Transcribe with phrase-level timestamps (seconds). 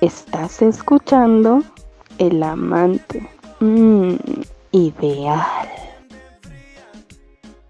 [0.00, 1.62] Estás escuchando
[2.18, 3.30] El Amante.
[3.60, 4.16] Mmm,
[4.72, 5.68] ideal.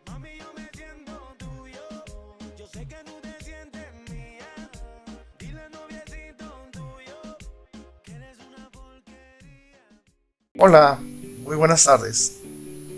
[0.06, 1.82] Mami, yo me siento tuyo.
[2.56, 4.48] Yo sé que no te sientes mía.
[5.39, 7.36] Dile noviecito tuyo
[8.02, 9.77] que eres una porquería.
[10.57, 10.98] Hola,
[11.45, 12.41] muy buenas tardes.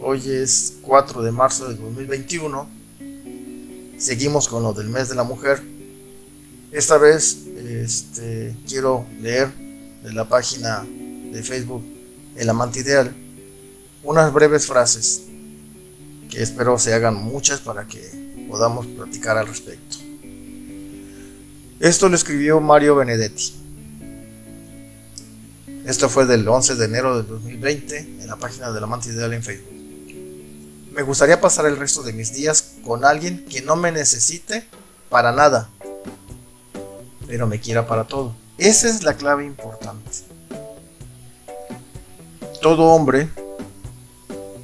[0.01, 2.80] Hoy es 4 de marzo de 2021.
[4.01, 5.63] Seguimos con lo del mes de la mujer.
[6.73, 9.53] Esta vez este, quiero leer
[10.03, 10.87] de la página
[11.31, 11.85] de Facebook
[12.35, 13.15] El Amante Ideal
[14.03, 15.25] unas breves frases
[16.31, 19.99] que espero se hagan muchas para que podamos platicar al respecto.
[21.79, 23.53] Esto lo escribió Mario Benedetti.
[25.85, 29.43] Esto fue del 11 de enero del 2020 en la página del Amante Ideal en
[29.43, 29.75] Facebook.
[30.93, 34.67] Me gustaría pasar el resto de mis días con alguien que no me necesite
[35.09, 35.69] para nada,
[37.27, 38.35] pero me quiera para todo.
[38.59, 40.11] Esa es la clave importante.
[42.61, 43.29] Todo hombre,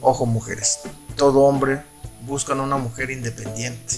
[0.03, 0.81] ojo mujeres,
[1.17, 1.83] todo hombre
[2.27, 3.97] busca una mujer independiente,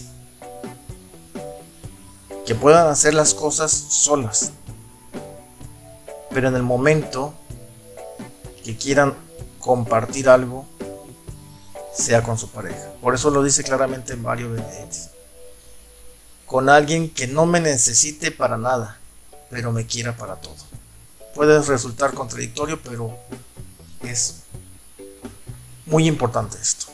[2.46, 4.52] que puedan hacer las cosas solas,
[6.30, 7.34] pero en el momento
[8.64, 9.14] que quieran
[9.58, 10.66] compartir algo,
[11.94, 12.92] sea con su pareja.
[13.00, 14.98] Por eso lo dice claramente Mario Benedetti.
[16.46, 18.98] Con alguien que no me necesite para nada,
[19.50, 20.56] pero me quiera para todo.
[21.34, 23.16] Puede resultar contradictorio, pero
[24.02, 24.42] es
[25.86, 26.86] muy importante esto.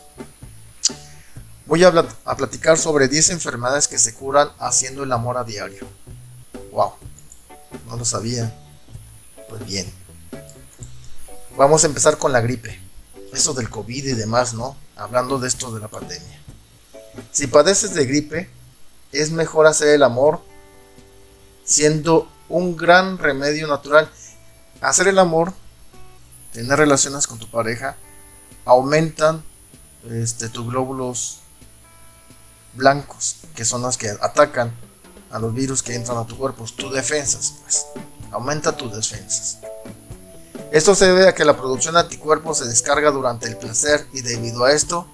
[1.67, 1.93] Voy a,
[2.25, 5.87] a platicar sobre 10 enfermedades que se curan haciendo el amor a diario.
[6.73, 6.93] Wow,
[7.87, 8.55] no lo sabía.
[9.49, 9.91] Pues bien.
[11.57, 12.81] Vamos a empezar con la gripe.
[13.33, 14.77] Eso del COVID y demás, ¿no?
[14.97, 16.41] Hablando de esto de la pandemia.
[17.33, 18.51] Si padeces de gripe,
[19.13, 20.41] es mejor hacer el amor
[21.65, 24.11] siendo un gran remedio natural.
[24.81, 25.53] Hacer el amor,
[26.53, 27.97] tener relaciones con tu pareja,
[28.65, 29.43] aumentan
[30.11, 31.41] este, tus glóbulos
[32.75, 34.75] blancos, que son los que atacan
[35.31, 37.87] a los virus que entran a tu cuerpo, tus defensas, pues.
[38.31, 39.59] Aumenta tus defensas.
[40.75, 44.23] Esto se debe a que la producción de anticuerpos se descarga durante el placer y
[44.23, 45.07] debido a esto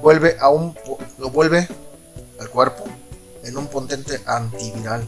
[0.00, 0.72] vuelve a un
[1.18, 1.66] lo vuelve
[2.38, 2.84] al cuerpo
[3.42, 5.04] en un potente antiviral.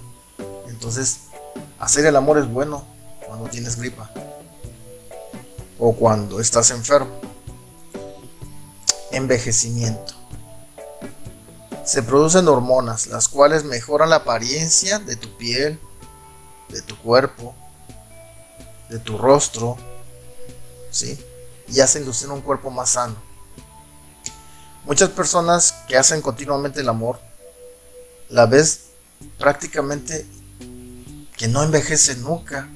[0.67, 1.19] Entonces,
[1.79, 2.85] hacer el amor es bueno
[3.25, 4.11] cuando tienes gripa
[5.79, 7.15] o cuando estás enfermo.
[9.13, 10.15] Envejecimiento.
[11.85, 15.79] Se producen hormonas, las cuales mejoran la apariencia de tu piel,
[16.71, 17.55] de tu cuerpo,
[18.93, 19.77] de tu rostro,
[20.91, 21.19] ¿sí?
[21.69, 23.17] Y hacen lucir un cuerpo más sano.
[24.85, 27.19] Muchas personas que hacen continuamente el amor,
[28.29, 28.91] la ves
[29.39, 30.27] prácticamente
[31.37, 32.69] que no envejece nunca,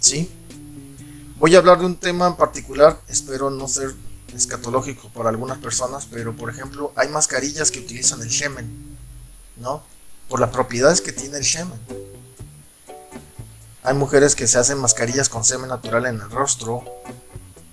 [0.00, 0.30] ¿sí?
[1.36, 3.94] Voy a hablar de un tema en particular, espero no ser
[4.34, 8.96] escatológico para algunas personas, pero por ejemplo, hay mascarillas que utilizan el shemen,
[9.56, 9.82] ¿no?
[10.28, 11.78] Por las propiedades que tiene el shemen.
[13.84, 16.82] Hay mujeres que se hacen mascarillas con semen natural en el rostro,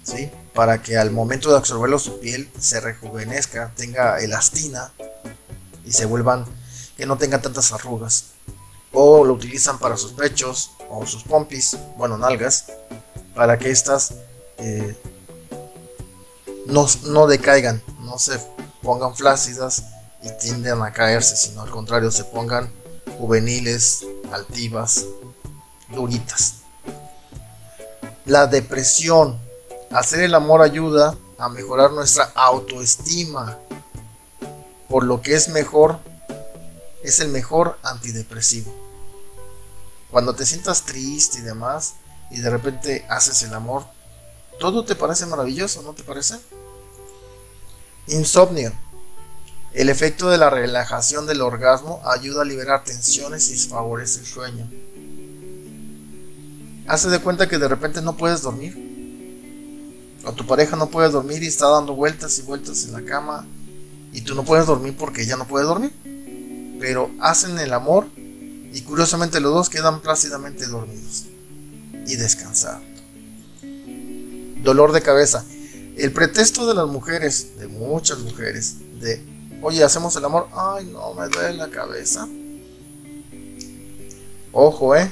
[0.03, 0.29] ¿sí?
[0.53, 4.91] Para que al momento de absorberlo su piel se rejuvenezca, tenga elastina
[5.85, 6.45] y se vuelvan,
[6.97, 8.25] que no tengan tantas arrugas.
[8.91, 12.65] O lo utilizan para sus pechos o sus pompis, bueno, nalgas,
[13.33, 14.15] para que estas
[14.57, 14.97] eh,
[16.65, 18.37] no, no decaigan, no se
[18.81, 19.85] pongan flácidas
[20.21, 22.69] y tienden a caerse, sino al contrario, se pongan
[23.17, 25.05] juveniles, altivas,
[25.93, 26.55] duritas.
[28.25, 29.39] La depresión.
[29.91, 33.57] Hacer el amor ayuda a mejorar nuestra autoestima.
[34.87, 35.99] Por lo que es mejor,
[37.03, 38.73] es el mejor antidepresivo.
[40.11, 41.95] Cuando te sientas triste y demás,
[42.29, 43.85] y de repente haces el amor,
[44.59, 46.35] todo te parece maravilloso, ¿no te parece?
[48.07, 48.71] Insomnio.
[49.73, 54.69] El efecto de la relajación del orgasmo ayuda a liberar tensiones y favorece el sueño.
[56.91, 58.75] Hace de cuenta que de repente no puedes dormir.
[60.25, 63.47] O tu pareja no puede dormir y está dando vueltas y vueltas en la cama.
[64.11, 65.93] Y tú no puedes dormir porque ella no puede dormir.
[66.81, 71.27] Pero hacen el amor y curiosamente los dos quedan plácidamente dormidos
[72.05, 72.85] y descansando.
[74.61, 75.45] Dolor de cabeza.
[75.95, 79.25] El pretexto de las mujeres, de muchas mujeres, de,
[79.61, 82.27] oye, hacemos el amor, ay, no, me duele la cabeza.
[84.51, 85.09] Ojo, eh,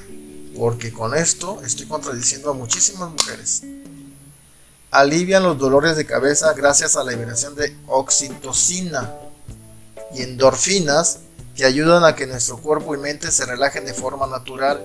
[0.60, 3.64] porque con esto estoy contradiciendo a muchísimas mujeres.
[4.92, 9.10] Alivian los dolores de cabeza gracias a la liberación de oxitocina.
[10.12, 11.20] y endorfinas
[11.56, 14.84] que ayudan a que nuestro cuerpo y mente se relajen de forma natural.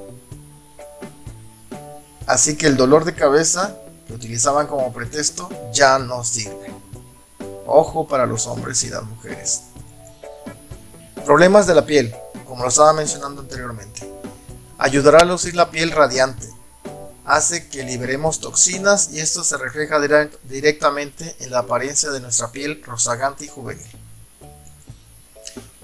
[2.26, 3.74] Así que el dolor de cabeza
[4.06, 6.70] que utilizaban como pretexto ya no sirve.
[7.66, 9.62] Ojo para los hombres y las mujeres.
[11.24, 12.14] Problemas de la piel,
[12.46, 14.13] como lo estaba mencionando anteriormente.
[14.78, 16.48] Ayudará a lucir la piel radiante.
[17.24, 19.98] Hace que liberemos toxinas y esto se refleja
[20.42, 23.86] directamente en la apariencia de nuestra piel rozagante y juvenil.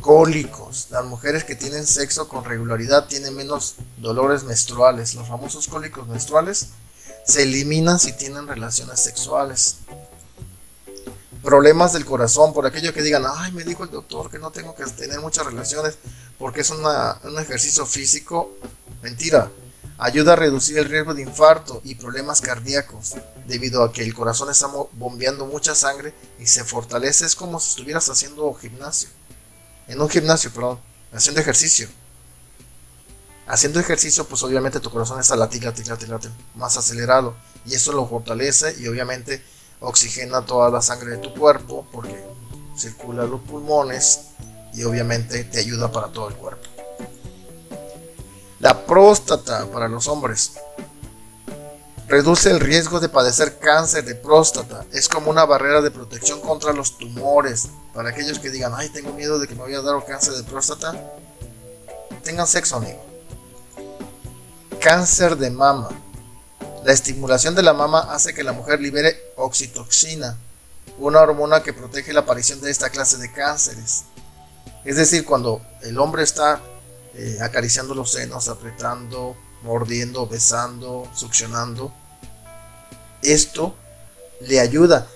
[0.00, 0.88] Cólicos.
[0.90, 5.14] Las mujeres que tienen sexo con regularidad tienen menos dolores menstruales.
[5.14, 6.68] Los famosos cólicos menstruales
[7.24, 9.76] se eliminan si tienen relaciones sexuales.
[11.42, 14.74] Problemas del corazón, por aquello que digan, ay, me dijo el doctor que no tengo
[14.74, 15.96] que tener muchas relaciones
[16.38, 18.52] porque es un ejercicio físico.
[19.02, 19.50] Mentira,
[19.98, 23.14] ayuda a reducir el riesgo de infarto y problemas cardíacos,
[23.46, 27.26] debido a que el corazón está bombeando mucha sangre y se fortalece.
[27.26, 29.08] Es como si estuvieras haciendo gimnasio.
[29.88, 30.78] En un gimnasio, perdón,
[31.12, 31.88] haciendo ejercicio.
[33.46, 35.72] Haciendo ejercicio, pues obviamente tu corazón está latir,
[36.54, 37.34] más acelerado.
[37.66, 39.42] Y eso lo fortalece y obviamente
[39.80, 42.22] oxigena toda la sangre de tu cuerpo porque
[42.76, 44.20] circula los pulmones
[44.72, 46.69] y obviamente te ayuda para todo el cuerpo.
[48.60, 50.52] La próstata para los hombres.
[52.06, 54.84] Reduce el riesgo de padecer cáncer de próstata.
[54.92, 57.68] Es como una barrera de protección contra los tumores.
[57.94, 60.44] Para aquellos que digan, ay, tengo miedo de que me vaya a dar cáncer de
[60.44, 60.94] próstata.
[62.22, 63.10] Tengan sexo, amigo
[64.80, 65.90] cáncer de mama.
[66.84, 70.38] La estimulación de la mama hace que la mujer libere oxitoxina,
[70.98, 74.04] una hormona que protege la aparición de esta clase de cánceres.
[74.84, 76.60] Es decir, cuando el hombre está
[77.14, 81.92] eh, acariciando los senos, apretando, mordiendo, besando, succionando,
[83.22, 83.74] esto
[84.40, 85.08] le ayuda.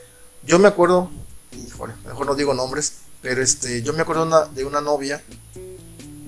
[0.43, 1.11] Yo me acuerdo,
[1.53, 5.23] híjole, mejor no digo nombres, pero este, yo me acuerdo de una novia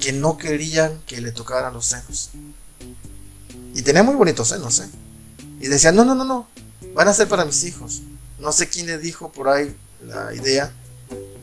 [0.00, 2.30] que no querían que le tocaran los senos.
[3.74, 4.88] Y tenía muy bonitos senos, ¿eh?
[5.60, 6.48] Y decía, no, no, no, no,
[6.94, 8.02] van a ser para mis hijos.
[8.38, 10.72] No sé quién le dijo por ahí la idea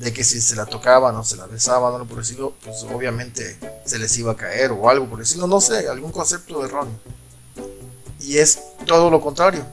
[0.04, 3.58] de que si se la tocaban o se la besaban o por decirlo, pues obviamente
[3.86, 7.00] se les iba a caer o algo por decirlo, no sé, algún concepto erróneo.
[8.20, 9.66] Y es todo lo contrario,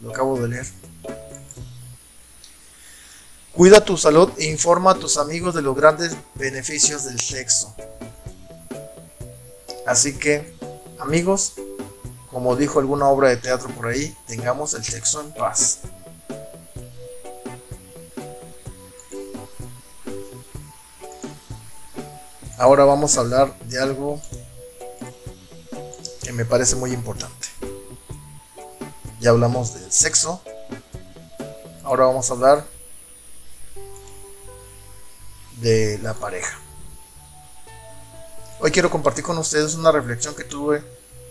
[0.00, 0.66] lo acabo de leer.
[3.52, 7.74] Cuida tu salud e informa a tus amigos de los grandes beneficios del sexo.
[9.86, 10.56] Así que,
[10.98, 11.54] amigos,
[12.30, 15.80] como dijo alguna obra de teatro por ahí, tengamos el sexo en paz.
[22.62, 24.22] Ahora vamos a hablar de algo
[26.22, 27.48] que me parece muy importante.
[29.18, 30.40] Ya hablamos del sexo.
[31.82, 32.64] Ahora vamos a hablar
[35.56, 36.56] de la pareja.
[38.60, 40.84] Hoy quiero compartir con ustedes una reflexión que tuve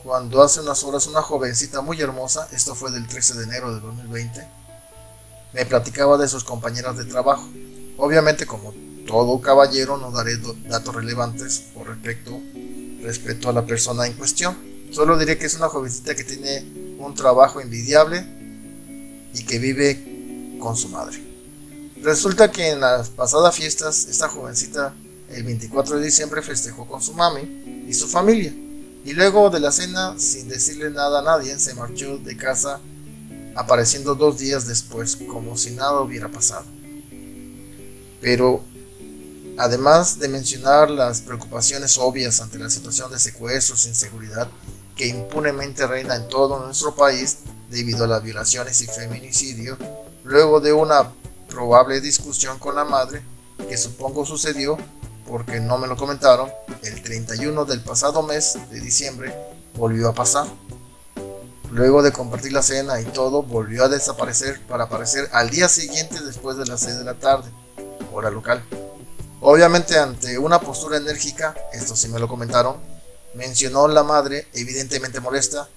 [0.03, 3.79] cuando hace unas horas una jovencita muy hermosa, esto fue del 13 de enero de
[3.79, 4.45] 2020,
[5.53, 7.47] me platicaba de sus compañeras de trabajo.
[7.97, 8.73] Obviamente como
[9.05, 10.37] todo caballero no daré
[10.67, 12.39] datos relevantes respecto,
[13.01, 14.55] respecto a la persona en cuestión.
[14.91, 16.65] Solo diré que es una jovencita que tiene
[16.99, 18.25] un trabajo envidiable
[19.33, 21.17] y que vive con su madre.
[22.01, 24.93] Resulta que en las pasadas fiestas esta jovencita
[25.29, 28.53] el 24 de diciembre festejó con su mami y su familia.
[29.03, 32.79] Y luego de la cena, sin decirle nada a nadie, se marchó de casa,
[33.55, 36.65] apareciendo dos días después, como si nada hubiera pasado.
[38.19, 38.63] Pero,
[39.61, 44.47] además de mencionar las preocupaciones obvias ante la situación de secuestros e inseguridad
[44.95, 47.37] que impunemente reina en todo nuestro país
[47.69, 49.77] debido a las violaciones y feminicidio,
[50.23, 51.11] luego de una
[51.47, 53.21] probable discusión con la madre,
[53.69, 54.77] que supongo sucedió
[55.27, 56.49] porque no me lo comentaron,
[56.81, 59.31] el 31 del pasado mes de diciembre
[59.75, 60.47] volvió a pasar.
[61.69, 66.19] Luego de compartir la cena y todo, volvió a desaparecer para aparecer al día siguiente
[66.19, 67.49] después de las 6 de la tarde,
[68.11, 68.63] hora local.
[69.43, 72.77] Obviamente ante una postura enérgica, esto sí me lo comentaron,
[73.33, 75.67] mencionó la madre, evidentemente molesta,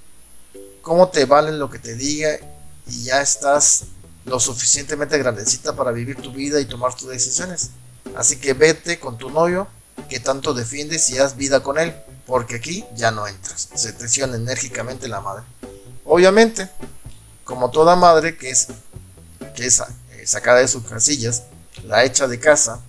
[0.83, 2.39] ¿cómo te valen lo que te diga
[2.87, 3.85] y ya estás
[4.27, 7.71] lo suficientemente grandecita para vivir tu vida y tomar tus decisiones?
[8.15, 9.67] Así que vete con tu novio
[10.11, 11.95] que tanto defiendes y haz vida con él,
[12.27, 13.71] porque aquí ya no entras.
[13.75, 15.45] Se tensiona enérgicamente la madre.
[16.05, 16.69] Obviamente,
[17.45, 18.69] como toda madre que es,
[19.57, 21.45] que es eh, sacada de sus casillas,
[21.85, 22.81] la hecha de casa,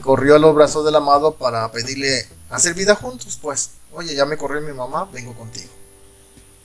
[0.00, 3.70] corrió a los brazos del amado para pedirle hacer vida juntos, pues.
[3.92, 5.70] Oye, ya me corrió mi mamá, vengo contigo.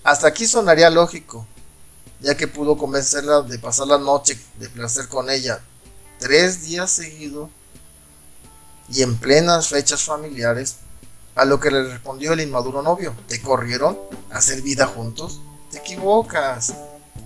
[0.03, 1.45] Hasta aquí sonaría lógico,
[2.21, 5.61] ya que pudo convencerla de pasar la noche de placer con ella
[6.19, 7.49] tres días seguidos
[8.89, 10.77] y en plenas fechas familiares,
[11.35, 13.97] a lo que le respondió el inmaduro novio, ¿te corrieron
[14.31, 15.41] a hacer vida juntos?
[15.71, 16.73] Te equivocas.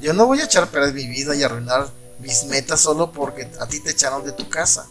[0.02, 1.88] Yo no voy a echar a mi vida y arruinar
[2.20, 4.88] mis metas solo porque a ti te echaron de tu casa.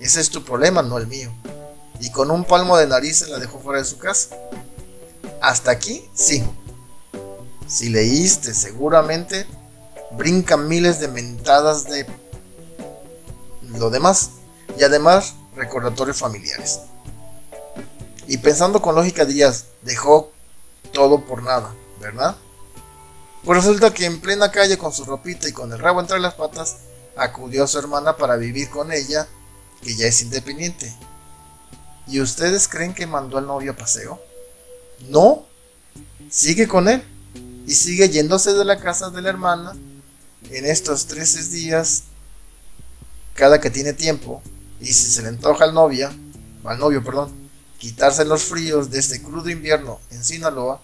[0.00, 1.32] Ese es tu problema, no el mío.
[2.00, 4.36] Y con un palmo de nariz se la dejó fuera de su casa.
[5.40, 6.44] Hasta aquí, sí.
[7.66, 9.46] Si leíste, seguramente
[10.12, 12.06] brincan miles de mentadas de
[13.62, 14.30] lo demás.
[14.78, 16.80] Y además, recordatorios familiares.
[18.26, 20.32] Y pensando con lógica dirías, dejó
[20.92, 22.36] todo por nada, ¿verdad?
[23.44, 26.34] Pues resulta que en plena calle con su ropita y con el rabo entre las
[26.34, 26.76] patas,
[27.16, 29.26] acudió a su hermana para vivir con ella,
[29.82, 30.94] que ya es independiente.
[32.06, 34.20] ¿Y ustedes creen que mandó al novio a paseo?
[35.08, 35.46] No,
[36.30, 37.02] sigue con él
[37.66, 39.76] y sigue yéndose de la casa de la hermana
[40.50, 42.04] en estos 13 días
[43.34, 44.42] cada que tiene tiempo
[44.80, 46.10] y si se le antoja al novia,
[46.64, 47.32] al novio, perdón,
[47.78, 50.80] quitarse los fríos de este crudo invierno en Sinaloa,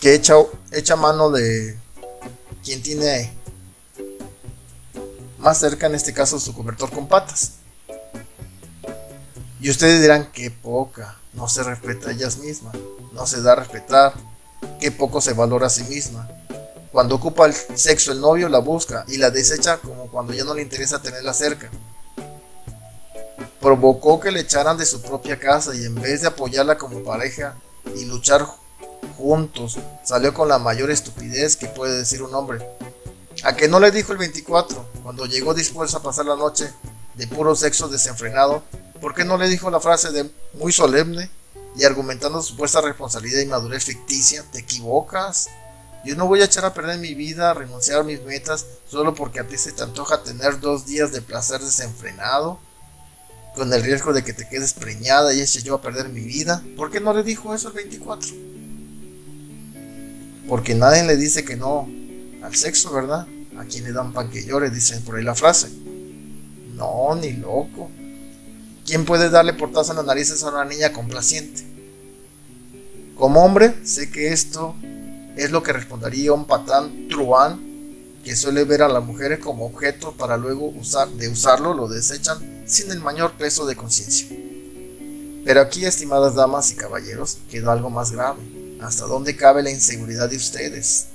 [0.00, 0.34] que echa,
[0.72, 1.78] echa mano de
[2.64, 3.32] quien tiene
[5.42, 7.54] más cerca, en este caso, su cobertor con patas.
[9.60, 12.74] Y ustedes dirán, qué poca, no se respeta a ellas mismas,
[13.12, 14.14] no se da a respetar,
[14.80, 16.28] qué poco se valora a sí misma.
[16.92, 20.54] Cuando ocupa el sexo el novio la busca y la desecha como cuando ya no
[20.54, 21.70] le interesa tenerla cerca.
[23.60, 27.56] Provocó que le echaran de su propia casa y en vez de apoyarla como pareja
[27.96, 28.46] y luchar
[29.16, 32.64] juntos, salió con la mayor estupidez que puede decir un hombre.
[33.44, 36.72] A que no le dijo el 24, cuando llegó dispuesto a pasar la noche
[37.14, 38.62] de puro sexo desenfrenado,
[39.00, 41.28] ¿por qué no le dijo la frase de muy solemne
[41.76, 44.44] y argumentando supuesta responsabilidad y madurez ficticia?
[44.52, 45.48] Te equivocas.
[46.04, 49.40] Yo no voy a echar a perder mi vida, renunciar a mis metas, solo porque
[49.40, 52.60] a ti se te antoja tener dos días de placer desenfrenado,
[53.56, 56.62] con el riesgo de que te quedes preñada y eche yo a perder mi vida.
[56.76, 58.30] ¿Por qué no le dijo eso el 24?
[60.48, 61.88] Porque nadie le dice que no
[62.42, 63.26] al sexo, ¿verdad?
[63.58, 65.68] A quien le dan pan que llore, dicen por ahí la frase.
[66.74, 67.90] No, ni loco.
[68.86, 71.64] ¿Quién puede darle portazo en las narices a una niña complaciente?
[73.16, 74.74] Como hombre, sé que esto
[75.36, 77.72] es lo que respondería un patán truán
[78.24, 82.62] que suele ver a las mujeres como objeto para luego usar, de usarlo lo desechan
[82.66, 84.28] sin el mayor peso de conciencia.
[85.44, 88.40] Pero aquí, estimadas damas y caballeros, queda algo más grave.
[88.80, 91.08] ¿Hasta dónde cabe la inseguridad de ustedes,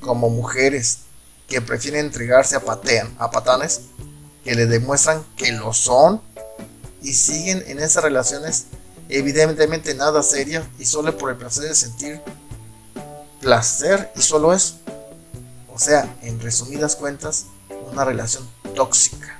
[0.00, 1.00] como mujeres,
[1.48, 3.82] que prefieren entregarse a, patean, a patanes
[4.44, 6.20] que le demuestran que lo son
[7.02, 8.66] y siguen en esas relaciones
[9.10, 12.20] evidentemente nada serias y solo por el placer de sentir
[13.40, 14.78] placer y solo eso.
[15.72, 17.46] O sea, en resumidas cuentas,
[17.90, 19.38] una relación tóxica.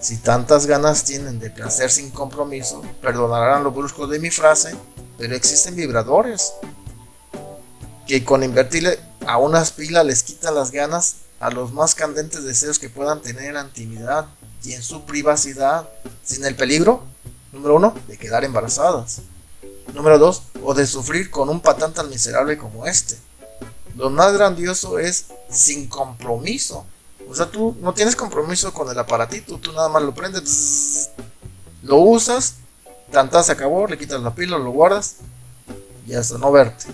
[0.00, 4.74] Si tantas ganas tienen de placer sin compromiso, perdonarán lo brusco de mi frase,
[5.16, 6.52] pero existen vibradores
[8.06, 12.78] que con invertirle a unas pilas les quitan las ganas a los más candentes deseos
[12.78, 14.26] que puedan tener en la intimidad
[14.62, 15.88] y en su privacidad,
[16.22, 17.02] sin el peligro,
[17.52, 19.20] número uno, de quedar embarazadas.
[19.92, 20.42] Número 2.
[20.62, 23.18] O de sufrir con un patán tan miserable como este.
[23.96, 26.86] Lo más grandioso es sin compromiso.
[27.28, 31.10] O sea, tú no tienes compromiso con el aparatito, tú nada más lo prendes,
[31.82, 32.56] lo usas,
[33.10, 35.16] tanta se acabó, le quitas la pila, lo guardas
[36.06, 36.86] y hasta no verte.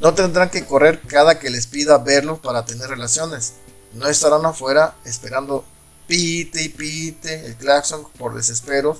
[0.00, 3.54] No tendrán que correr cada que les pida verlos para tener relaciones.
[3.94, 5.64] No estarán afuera esperando
[6.06, 8.98] pite y pite el claxon por desespero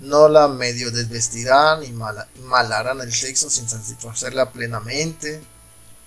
[0.00, 1.92] no la medio desvestirán y
[2.42, 5.40] malarán el sexo sin satisfacerla plenamente,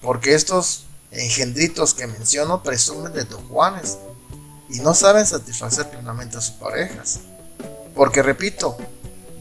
[0.02, 3.98] porque estos engendritos que menciono presumen de don Juanes
[4.70, 7.20] y no saben satisfacer plenamente a sus parejas.
[7.94, 8.78] Porque repito,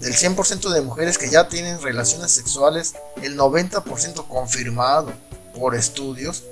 [0.01, 5.13] del 100% de mujeres que ya tienen relaciones sexuales, el 90% confirmado
[5.55, 6.43] por estudios,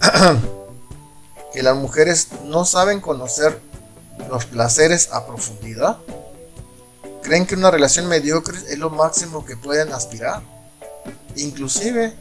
[1.52, 3.60] que las mujeres no saben conocer
[4.30, 5.98] los placeres a profundidad.
[7.22, 10.42] Creen que una relación mediocre es lo máximo que pueden aspirar.
[11.36, 12.14] Inclusive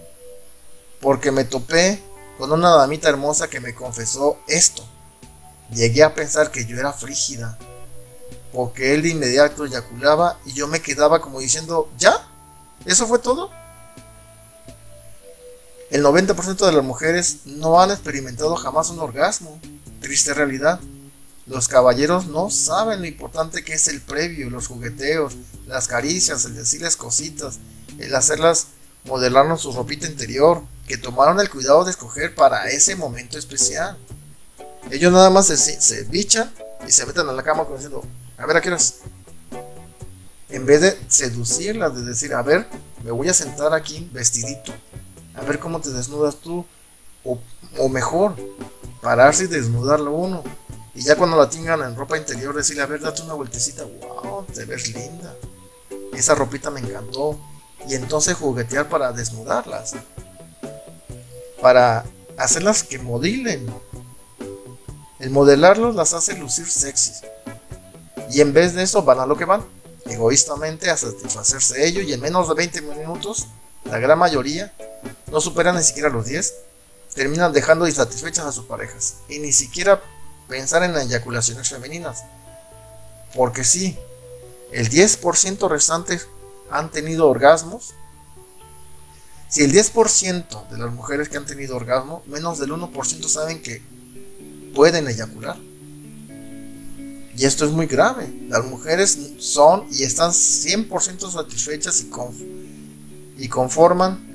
[1.00, 2.04] porque me topé
[2.38, 4.86] con una damita hermosa que me confesó esto.
[5.72, 7.58] Llegué a pensar que yo era frígida,
[8.52, 12.28] porque él de inmediato eyaculaba y yo me quedaba como diciendo, ¿ya?
[12.86, 13.52] ¿Eso fue todo?
[15.90, 19.60] El 90% de las mujeres no han experimentado jamás un orgasmo.
[20.02, 20.80] Triste realidad.
[21.46, 25.36] Los caballeros no saben lo importante que es el previo, los jugueteos,
[25.66, 27.60] las caricias, el decirles cositas,
[28.00, 28.68] el hacerlas
[29.06, 33.98] modelarnos su ropita interior, que tomaron el cuidado de escoger para ese momento especial.
[34.92, 36.52] Ellos nada más se, se bichan
[36.86, 38.04] y se meten en la cama diciendo,
[38.38, 38.78] a ver a.
[40.50, 42.68] En vez de seducirlas, de decir, a ver,
[43.04, 44.72] me voy a sentar aquí vestidito,
[45.36, 46.66] a ver cómo te desnudas tú,
[47.26, 47.40] o,
[47.78, 48.36] o mejor,
[49.02, 50.44] pararse y desnudarlo uno.
[50.96, 54.46] Y ya cuando la tengan en ropa interior, decirle, a ver, date una vueltecita, wow,
[54.46, 55.36] te ves linda.
[56.14, 57.40] Esa ropita me encantó.
[57.88, 59.94] Y entonces juguetear para desnudarlas.
[61.62, 62.04] Para
[62.38, 63.68] hacerlas que modilen.
[65.20, 67.22] El modelarlos las hace lucir sexys.
[68.32, 69.66] Y en vez de eso van a lo que van,
[70.06, 73.48] egoístamente a satisfacerse ellos y en menos de 20 minutos,
[73.86, 74.74] la gran mayoría,
[75.32, 76.54] no superan ni siquiera los 10,
[77.14, 79.18] terminan dejando insatisfechas a sus parejas.
[79.30, 80.02] Y ni siquiera
[80.48, 82.24] pensar en eyaculaciones femeninas.
[83.36, 83.98] Porque sí,
[84.72, 86.20] el 10% restante
[86.70, 87.94] han tenido orgasmos.
[89.50, 93.82] Si el 10% de las mujeres que han tenido orgasmo, menos del 1% saben que
[94.76, 95.58] pueden eyacular.
[97.38, 98.28] Y esto es muy grave.
[98.50, 104.28] Las mujeres son y están 100% satisfechas y, y conforman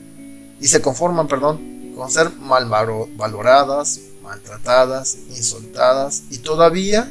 [0.60, 7.02] y se conforman, perdón, con ser mal valoradas, maltratadas, insultadas y todavía,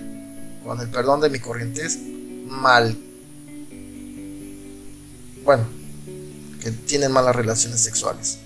[0.64, 2.00] con el perdón de mi corrientes,
[2.48, 2.98] mal.
[5.44, 5.66] Bueno,
[6.62, 8.38] que tienen malas relaciones sexuales.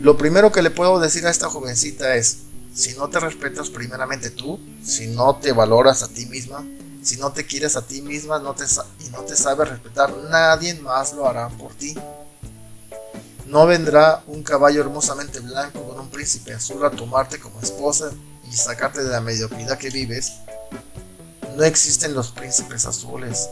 [0.00, 2.38] Lo primero que le puedo decir a esta jovencita es,
[2.76, 6.62] si no te respetas primeramente tú, si no te valoras a ti misma,
[7.02, 8.64] si no te quieres a ti misma no te,
[9.00, 11.94] y no te sabes respetar, nadie más lo hará por ti.
[13.46, 18.10] No vendrá un caballo hermosamente blanco con un príncipe azul a tomarte como esposa
[18.46, 20.34] y sacarte de la mediocridad que vives.
[21.56, 23.48] No existen los príncipes azules,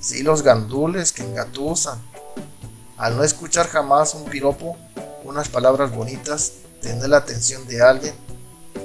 [0.00, 1.98] sí los gandules que engatusan.
[2.98, 4.76] Al no escuchar jamás un piropo,
[5.24, 6.52] unas palabras bonitas,
[6.82, 8.25] tener la atención de alguien,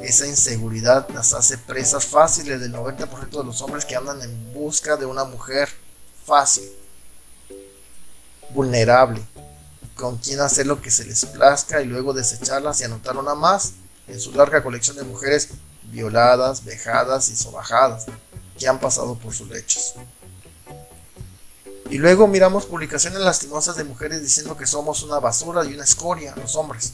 [0.04, 4.98] esa inseguridad las hace presas fáciles del 90% de los hombres que andan en busca
[4.98, 5.70] de una mujer
[6.26, 6.70] fácil,
[8.50, 9.22] vulnerable,
[9.96, 13.74] con quien hacer lo que se les plazca y luego desecharlas y anotar una más
[14.08, 15.50] en su larga colección de mujeres
[15.84, 18.06] violadas, vejadas y sobajadas
[18.58, 19.94] que han pasado por sus lechos.
[21.90, 26.34] Y luego miramos publicaciones lastimosas de mujeres diciendo que somos una basura y una escoria,
[26.38, 26.94] los hombres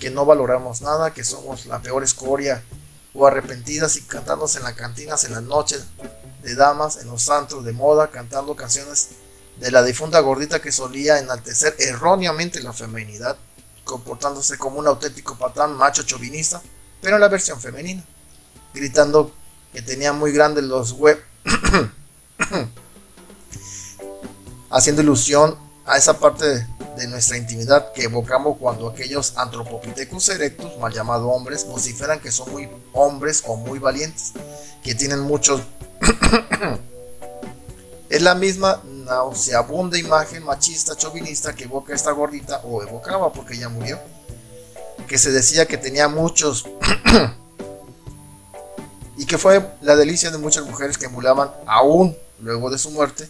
[0.00, 2.64] que no valoramos nada, que somos la peor escoria,
[3.14, 5.84] o arrepentidas y cantándose en las cantinas en las noches
[6.42, 9.10] de damas, en los santos de moda, cantando canciones
[9.58, 13.36] de la difunta gordita que solía enaltecer erróneamente la feminidad,
[13.84, 16.62] comportándose como un auténtico patán macho chauvinista,
[17.02, 18.04] pero en la versión femenina,
[18.72, 19.32] gritando
[19.72, 21.22] que tenía muy grandes los web,
[24.70, 30.78] haciendo ilusión a esa parte de de nuestra intimidad que evocamos cuando aquellos antropopithecus erectus,
[30.78, 34.32] mal llamados hombres, vociferan que son muy hombres o muy valientes,
[34.82, 35.62] que tienen muchos...
[38.10, 43.68] es la misma nauseabunda imagen machista, chauvinista que evoca esta gordita, o evocaba porque ya
[43.68, 43.98] murió,
[45.06, 46.66] que se decía que tenía muchos...
[49.16, 53.28] y que fue la delicia de muchas mujeres que emulaban aún luego de su muerte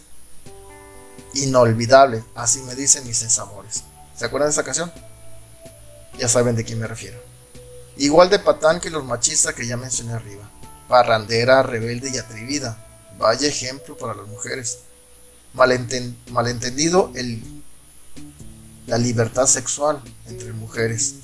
[1.33, 3.83] inolvidable, así me dicen mis sensamores.
[4.15, 4.91] ¿Se acuerdan de esa canción?
[6.17, 7.19] Ya saben de quién me refiero.
[7.97, 10.49] Igual de patán que los machistas que ya mencioné arriba.
[10.87, 12.77] Parrandera, rebelde y atrevida.
[13.17, 14.79] Vaya ejemplo para las mujeres.
[15.53, 17.43] malentendido el,
[18.87, 21.15] la libertad sexual entre mujeres.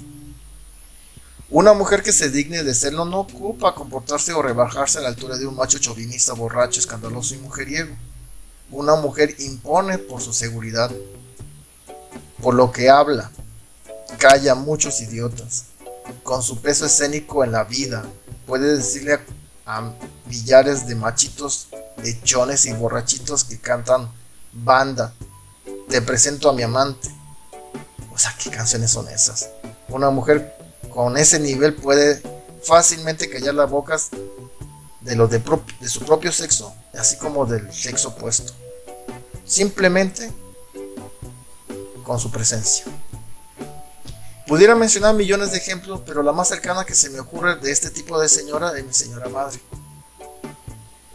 [1.49, 5.37] Una mujer que se digne de serlo no ocupa comportarse o rebajarse a la altura
[5.37, 7.95] de un macho chauvinista, borracho, escandaloso y mujeriego.
[8.71, 10.91] Una mujer impone por su seguridad,
[12.41, 13.31] por lo que habla,
[14.17, 15.65] calla a muchos idiotas.
[16.23, 18.05] Con su peso escénico en la vida,
[18.45, 19.19] puede decirle
[19.65, 19.93] a,
[20.25, 21.67] millares de machitos,
[22.03, 24.11] lechones y borrachitos que cantan
[24.51, 25.13] banda,
[25.89, 27.09] te presento a mi amante.
[28.13, 29.49] O sea, ¿qué canciones son esas?
[29.87, 30.57] Una mujer
[30.89, 32.21] con ese nivel puede
[32.63, 34.09] fácilmente callar las bocas
[35.01, 35.39] de los de,
[35.79, 38.53] de su propio sexo, así como del sexo opuesto.
[39.45, 40.31] Simplemente
[42.03, 42.85] con su presencia.
[44.47, 47.89] Pudiera mencionar millones de ejemplos, pero la más cercana que se me ocurre de este
[47.89, 49.59] tipo de señora es mi señora madre.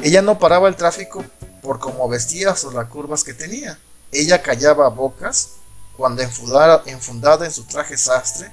[0.01, 1.25] Ella no paraba el tráfico
[1.63, 3.79] por cómo vestía o las curvas que tenía.
[4.11, 5.53] Ella callaba bocas
[5.97, 8.51] cuando enfundada, enfundada en su traje sastre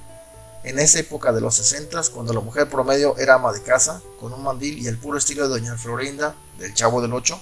[0.62, 4.32] en esa época de los 60, cuando la mujer promedio era ama de casa, con
[4.32, 7.40] un mandil y el puro estilo de Doña Florinda, del Chavo del Ocho,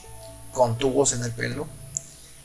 [0.52, 1.66] con tubos en el pelo,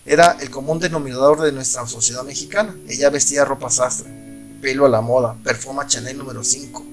[0.05, 2.75] era el común denominador de nuestra sociedad mexicana.
[2.89, 4.12] Ella vestía ropa sastre,
[4.62, 6.86] pelo a la moda, perfuma Chanel número 5.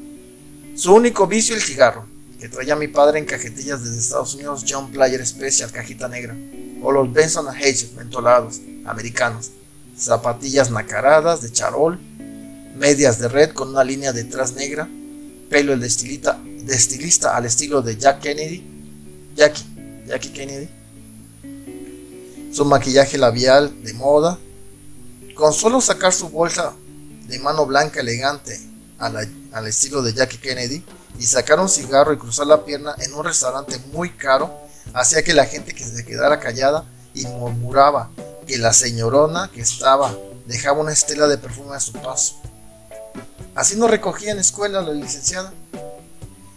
[0.76, 2.06] Su único vicio el cigarro,
[2.38, 6.36] que traía mi padre en cajetillas desde Estados Unidos John Player Special, cajita negra,
[6.82, 9.50] o los Benson Hedges mentolados, americanos,
[9.98, 11.98] zapatillas nacaradas de charol,
[12.76, 14.88] medias de red con una línea detrás negra,
[15.50, 18.64] pelo el de estilista, de estilista al estilo de Jack Kennedy,
[19.34, 19.64] Jackie,
[20.10, 20.68] Jackie Kennedy,
[22.52, 24.40] su maquillaje labial de moda,
[25.36, 26.72] con solo sacar su bolsa
[27.28, 28.60] de mano blanca elegante
[28.98, 30.84] al estilo de Jackie Kennedy
[31.16, 34.52] y sacar un cigarro y cruzar la pierna en un restaurante muy caro,
[34.94, 38.10] hacía que la gente que se quedara callada y murmuraba
[38.48, 40.12] que la señorona que estaba
[40.46, 42.34] dejaba una estela de perfume a su paso.
[43.54, 45.52] Así nos recogía en escuela la licenciada.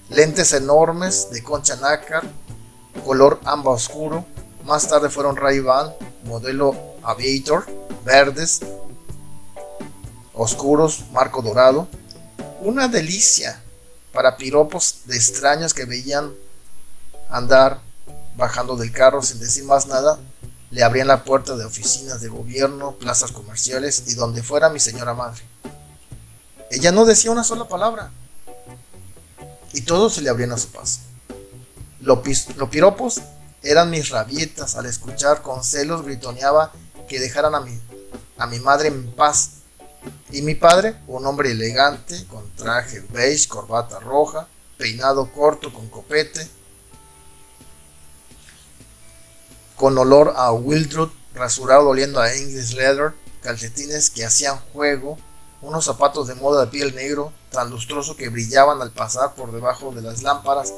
[0.09, 2.23] Lentes enormes de concha nácar,
[3.05, 4.25] color amba oscuro.
[4.65, 5.93] Más tarde fueron Ray-Ban,
[6.25, 7.65] modelo Aviator,
[8.05, 8.61] verdes,
[10.33, 11.87] oscuros, marco dorado.
[12.61, 13.61] Una delicia
[14.13, 16.33] para piropos de extraños que veían
[17.29, 17.81] andar
[18.35, 20.19] bajando del carro sin decir más nada.
[20.71, 25.13] Le abrían la puerta de oficinas de gobierno, plazas comerciales y donde fuera mi señora
[25.13, 25.41] madre.
[26.71, 28.11] Ella no decía una sola palabra.
[29.73, 30.99] Y todos se le abrían a su paso.
[32.03, 32.19] Los,
[32.69, 33.21] piropos
[33.61, 34.75] eran mis rabietas.
[34.75, 36.71] Al escuchar con celos gritoneaba
[37.07, 37.79] que dejaran a mi,
[38.37, 39.51] a mi madre en paz.
[40.31, 46.45] Y mi padre, un hombre elegante, con traje beige, corbata roja, peinado corto con copete,
[49.77, 55.17] con olor a Wildroot, rasurado oliendo a English leather, calcetines que hacían juego
[55.61, 59.93] unos zapatos de moda de piel negro tan lustroso que brillaban al pasar por debajo
[59.93, 60.73] de las lámparas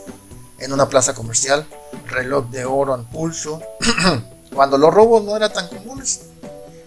[0.59, 1.65] en una plaza comercial,
[2.07, 3.61] reloj de oro en pulso,
[4.53, 6.21] cuando los robos no eran tan comunes,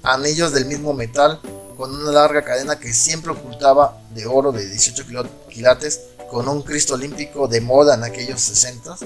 [0.03, 1.41] anillos del mismo metal
[1.77, 5.05] con una larga cadena que siempre ocultaba de oro de 18
[5.49, 6.01] quilates
[6.31, 8.97] con un Cristo olímpico de moda en aquellos 60,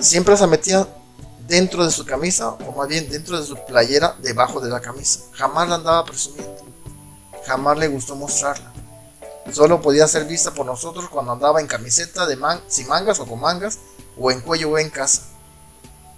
[0.00, 0.86] siempre se metía
[1.46, 5.20] dentro de su camisa o más bien dentro de su playera debajo de la camisa,
[5.32, 6.70] jamás la andaba presumiendo.
[7.46, 8.72] Jamás le gustó mostrarla.
[9.52, 13.40] Solo podía ser vista por nosotros cuando andaba en camiseta de sin mangas o con
[13.40, 13.78] mangas,
[14.18, 15.22] o en cuello o en casa,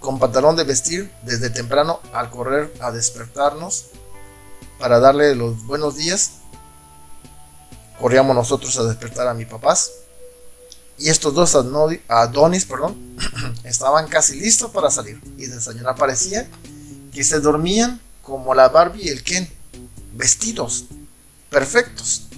[0.00, 3.86] con pantalón de vestir desde temprano al correr a despertarnos
[4.78, 6.32] para darle los buenos días.
[8.00, 9.92] Corríamos nosotros a despertar a mi papás.
[10.98, 11.54] Y estos dos
[12.08, 12.96] Adonis perdón,
[13.64, 15.20] estaban casi listos para salir.
[15.36, 16.48] Y desayunar parecía
[17.12, 19.48] que se dormían como la Barbie y el Ken,
[20.14, 20.86] vestidos
[21.50, 22.28] perfectos.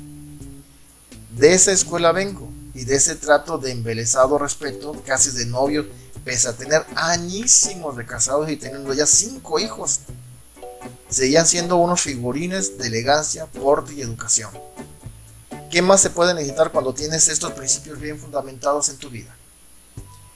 [1.34, 5.84] De esa escuela vengo y de ese trato de embelesado respeto, casi de novio,
[6.24, 10.00] pese a tener añísimos de casados y teniendo ya cinco hijos.
[11.08, 14.50] Seguían siendo unos figurines de elegancia, porte y educación.
[15.72, 19.36] ¿Qué más se puede necesitar cuando tienes estos principios bien fundamentados en tu vida?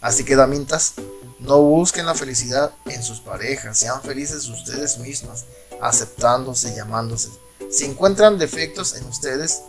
[0.01, 0.95] Así que damintas,
[1.39, 5.45] no busquen la felicidad en sus parejas, sean felices ustedes mismas,
[5.81, 7.29] aceptándose, llamándose,
[7.71, 9.63] si encuentran defectos en ustedes,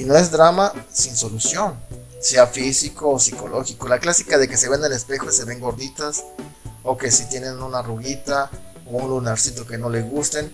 [0.00, 1.78] y no es drama sin solución,
[2.20, 3.86] sea físico o psicológico.
[3.86, 6.24] La clásica de que se ven en el espejo y se ven gorditas,
[6.82, 8.50] o que si tienen una arruguita
[8.86, 10.50] o un lunarcito que no les gusten.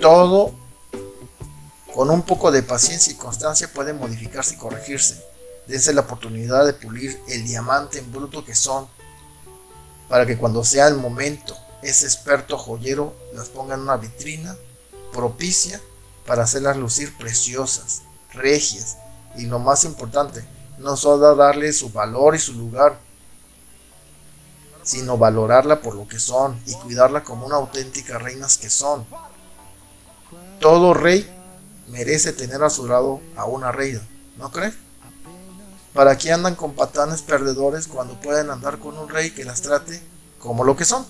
[0.00, 0.54] Todo
[1.94, 5.22] con un poco de paciencia y constancia puede modificarse y corregirse.
[5.66, 8.88] Dense la oportunidad de pulir el diamante en bruto que son,
[10.08, 14.56] para que cuando sea el momento, ese experto joyero las ponga en una vitrina
[15.12, 15.82] propicia
[16.26, 18.02] para hacerlas lucir preciosas,
[18.36, 18.98] regias
[19.36, 20.44] y lo más importante,
[20.78, 22.98] no solo darle su valor y su lugar,
[24.82, 29.04] sino valorarla por lo que son y cuidarla como una auténtica reinas que son.
[30.60, 31.28] Todo rey
[31.88, 34.00] merece tener a su lado a una reina,
[34.38, 34.74] ¿no crees?
[35.92, 40.00] ¿Para qué andan con patanes perdedores cuando pueden andar con un rey que las trate
[40.38, 41.06] como lo que son?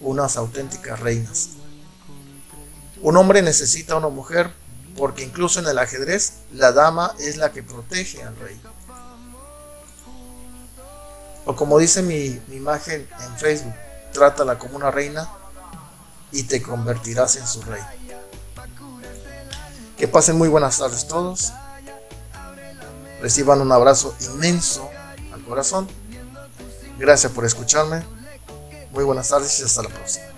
[0.00, 1.50] Unas auténticas reinas.
[3.02, 4.50] Un hombre necesita a una mujer
[4.96, 8.60] porque incluso en el ajedrez la dama es la que protege al rey.
[11.44, 13.74] O como dice mi, imagen en Facebook,
[14.12, 15.28] trátala como una reina
[16.32, 17.82] y te convertirás en su rey.
[19.96, 21.52] Que pasen muy buenas tardes todos.
[23.20, 24.90] Reciban un abrazo inmenso
[25.32, 25.88] al corazón.
[26.98, 28.04] Gracias por escucharme.
[28.90, 30.35] Muy buenas tardes y hasta la próxima.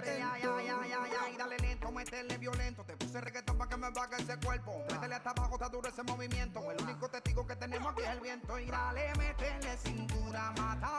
[0.00, 0.24] diferente.
[0.24, 2.84] Ay, ay, ay, dale lento, métele violento.
[2.84, 4.82] Te puse reggaetón para que me vaga ese cuerpo.
[4.88, 4.94] Ah.
[4.94, 6.60] Métele hasta abajo, está duro ese movimiento.
[6.70, 6.84] El ah.
[6.84, 8.58] único testigo que tenemos aquí es el viento.
[8.58, 10.97] Y dale, métele cintura, mata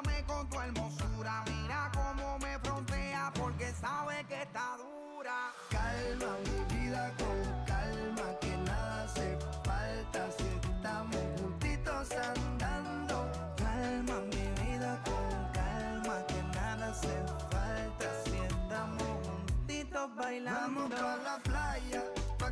[20.00, 22.04] Vamos pa' la playa,
[22.38, 22.52] pa'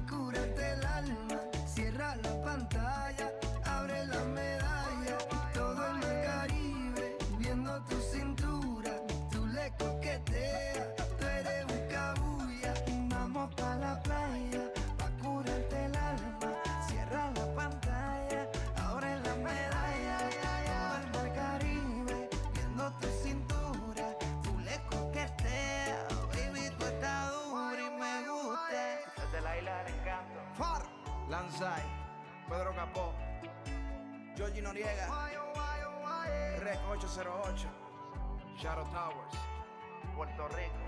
[31.57, 33.13] Pedro Capó,
[34.35, 35.07] Georgie Noriega,
[36.59, 37.65] Rec 808,
[38.61, 39.33] Shadow Towers,
[40.15, 40.86] Puerto Rico.